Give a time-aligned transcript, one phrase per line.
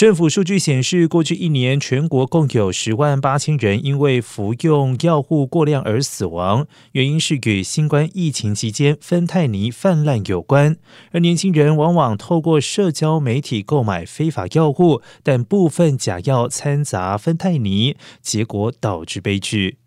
[0.00, 10.78] 政府数据显示，过去一年全国共有十万八千人因为服用药物过量而死亡，原因是与新冠疫情期间芬太尼泛滥有关。
[11.10, 19.79] 而年轻人往往透过社交媒体购买非法药物，但部分假药掺杂芬太尼，结果导致悲剧。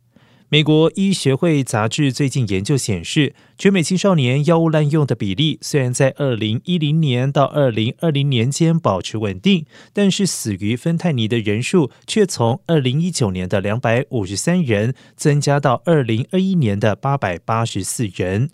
[0.54, 18.52] 美国医学会杂志最近研究显示，全美青少年药物滥用的比例虽然在二零一零年到二零二零年间保持稳定，但是死于芬太尼的人数却从二零一九年的两百五十三人增加到二零二一年的八百八十四人。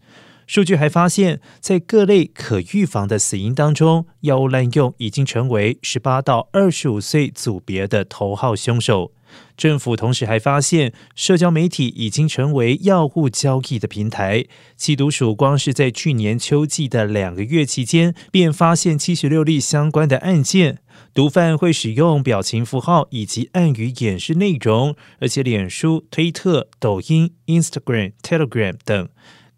[0.50, 9.12] 数据还发现，在各类可预防的死因当中，药物滥用已经成为十八到二十五岁组别的头号凶手。
[9.56, 14.46] 政府同时还发现，社交媒体已经成为药物交易的平台。
[14.76, 20.80] 缉毒署光是在去年秋季的两个月期间，便发现七十六例相关的案件。
[21.14, 29.08] 毒贩会使用表情符号以及暗语掩饰内容，而且脸书、推特、抖音、Instagram、Telegram 等。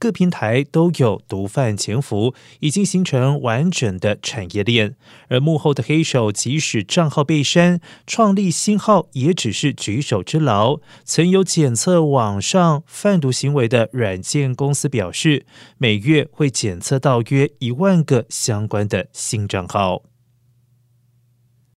[0.01, 4.95] 各平台都有毒贩潜伏，已经形成完整的产业链。
[5.27, 10.79] 而幕后的黑手，即使账号被删，创立新号也只是举手之劳。
[11.05, 15.45] 曾有检测网上贩毒行为的软件公司表示，
[15.77, 20.10] 每月会检测到约一万个相关的新账号。